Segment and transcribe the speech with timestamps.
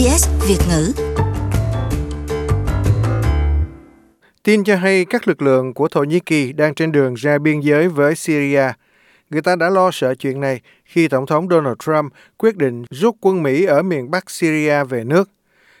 [0.00, 0.92] SBS Việt ngữ.
[4.42, 7.60] Tin cho hay các lực lượng của Thổ Nhĩ Kỳ đang trên đường ra biên
[7.60, 8.62] giới với Syria.
[9.30, 13.16] Người ta đã lo sợ chuyện này khi Tổng thống Donald Trump quyết định rút
[13.20, 15.30] quân Mỹ ở miền Bắc Syria về nước.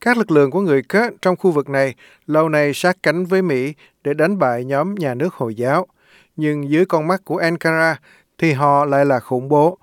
[0.00, 1.94] Các lực lượng của người Kurd trong khu vực này
[2.26, 5.86] lâu nay sát cánh với Mỹ để đánh bại nhóm nhà nước Hồi giáo.
[6.36, 8.00] Nhưng dưới con mắt của Ankara
[8.38, 9.78] thì họ lại là khủng bố.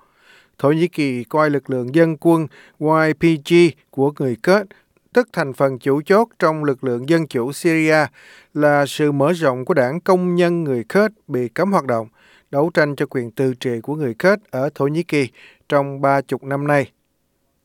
[0.60, 2.46] Thổ Nhĩ Kỳ coi lực lượng dân quân
[2.78, 3.54] YPG
[3.90, 4.66] của người Kurd,
[5.12, 8.06] tức thành phần chủ chốt trong lực lượng dân chủ Syria,
[8.54, 12.08] là sự mở rộng của đảng công nhân người Kurd bị cấm hoạt động,
[12.50, 15.28] đấu tranh cho quyền tự trị của người Kurd ở Thổ Nhĩ Kỳ
[15.68, 16.90] trong ba chục năm nay.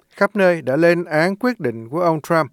[0.10, 2.52] Khắp nơi đã lên án quyết định của ông Trump.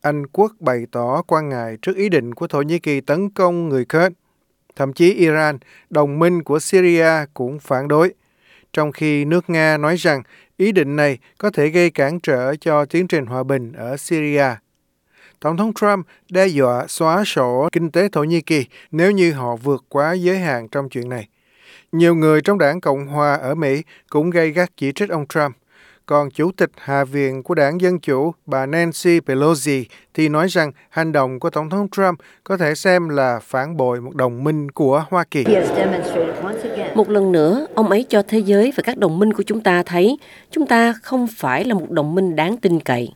[0.00, 3.68] Anh quốc bày tỏ quan ngại trước ý định của Thổ Nhĩ Kỳ tấn công
[3.68, 4.14] người Kurd.
[4.76, 5.58] Thậm chí Iran,
[5.90, 8.14] đồng minh của Syria cũng phản đối
[8.72, 10.22] trong khi nước Nga nói rằng
[10.56, 14.46] ý định này có thể gây cản trở cho tiến trình hòa bình ở Syria.
[15.40, 19.56] Tổng thống Trump đe dọa xóa sổ kinh tế Thổ Nhĩ Kỳ nếu như họ
[19.56, 21.28] vượt quá giới hạn trong chuyện này.
[21.92, 25.56] Nhiều người trong đảng Cộng hòa ở Mỹ cũng gây gắt chỉ trích ông Trump.
[26.08, 30.72] Còn Chủ tịch Hạ viện của đảng Dân Chủ, bà Nancy Pelosi, thì nói rằng
[30.88, 34.70] hành động của Tổng thống Trump có thể xem là phản bội một đồng minh
[34.70, 35.44] của Hoa Kỳ.
[36.94, 39.82] Một lần nữa, ông ấy cho thế giới và các đồng minh của chúng ta
[39.82, 40.18] thấy
[40.50, 43.08] chúng ta không phải là một đồng minh đáng tin cậy.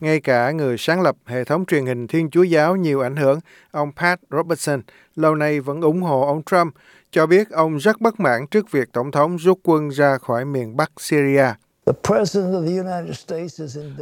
[0.00, 3.40] Ngay cả người sáng lập hệ thống truyền hình Thiên Chúa Giáo nhiều ảnh hưởng,
[3.70, 4.80] ông Pat Robertson,
[5.16, 6.74] lâu nay vẫn ủng hộ ông Trump,
[7.10, 10.76] cho biết ông rất bất mãn trước việc Tổng thống rút quân ra khỏi miền
[10.76, 11.46] Bắc Syria.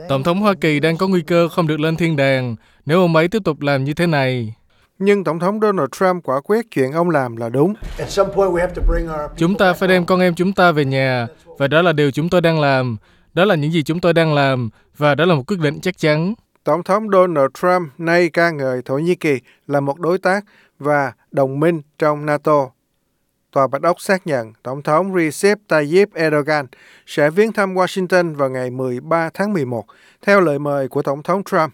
[0.08, 3.16] Tổng thống Hoa Kỳ đang có nguy cơ không được lên thiên đàng nếu ông
[3.16, 4.54] ấy tiếp tục làm như thế này.
[4.98, 7.74] Nhưng Tổng thống Donald Trump quả quyết chuyện ông làm là đúng.
[9.36, 11.26] Chúng ta phải đem con em chúng ta về nhà,
[11.58, 12.96] và đó là điều chúng tôi đang làm.
[13.34, 15.98] Đó là những gì chúng tôi đang làm, và đó là một quyết định chắc
[15.98, 16.34] chắn.
[16.64, 20.44] Tổng thống Donald Trump nay ca ngợi Thổ Nhĩ Kỳ là một đối tác
[20.78, 22.70] và đồng minh trong NATO.
[23.52, 26.66] Tòa Bạch Ốc xác nhận Tổng thống Recep Tayyip Erdogan
[27.06, 29.84] sẽ viếng thăm Washington vào ngày 13 tháng 11,
[30.22, 31.72] theo lời mời của Tổng thống Trump.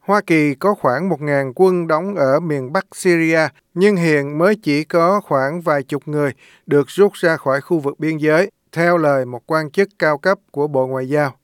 [0.00, 4.84] Hoa Kỳ có khoảng 1.000 quân đóng ở miền Bắc Syria, nhưng hiện mới chỉ
[4.84, 6.32] có khoảng vài chục người
[6.66, 10.38] được rút ra khỏi khu vực biên giới, theo lời một quan chức cao cấp
[10.50, 11.34] của Bộ Ngoại giao.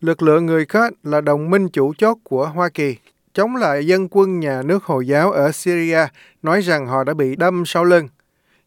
[0.00, 2.96] Lực lượng người Kurd là đồng minh chủ chốt của Hoa Kỳ,
[3.32, 6.06] chống lại dân quân nhà nước Hồi giáo ở Syria,
[6.42, 8.08] nói rằng họ đã bị đâm sau lưng.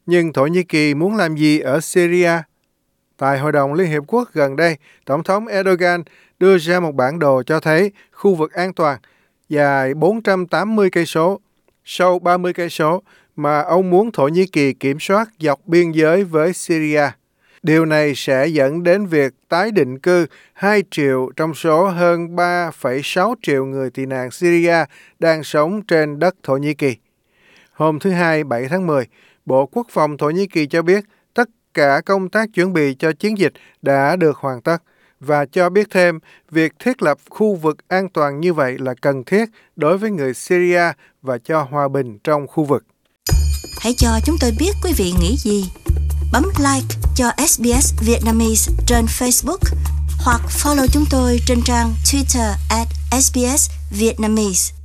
[0.05, 2.31] Nhưng Thổ Nhĩ Kỳ muốn làm gì ở Syria?
[3.17, 6.03] Tại Hội đồng Liên Hiệp Quốc gần đây, Tổng thống Erdogan
[6.39, 8.99] đưa ra một bản đồ cho thấy khu vực an toàn
[9.49, 11.39] dài 480 cây số,
[11.85, 13.01] sâu 30 cây số
[13.35, 17.09] mà ông muốn Thổ Nhĩ Kỳ kiểm soát dọc biên giới với Syria.
[17.63, 23.35] Điều này sẽ dẫn đến việc tái định cư 2 triệu trong số hơn 3,6
[23.41, 24.85] triệu người tị nạn Syria
[25.19, 26.95] đang sống trên đất Thổ Nhĩ Kỳ.
[27.71, 29.05] Hôm thứ Hai 7 tháng 10,
[29.51, 33.11] Bộ Quốc phòng Thổ Nhĩ Kỳ cho biết tất cả công tác chuẩn bị cho
[33.11, 34.77] chiến dịch đã được hoàn tất
[35.19, 36.19] và cho biết thêm,
[36.51, 39.45] việc thiết lập khu vực an toàn như vậy là cần thiết
[39.75, 40.91] đối với người Syria
[41.21, 42.83] và cho hòa bình trong khu vực.
[43.81, 45.65] Hãy cho chúng tôi biết quý vị nghĩ gì.
[46.33, 49.75] Bấm like cho SBS Vietnamese trên Facebook
[50.25, 52.87] hoặc follow chúng tôi trên trang Twitter at
[53.21, 53.69] SBS
[53.99, 54.80] Vietnamese.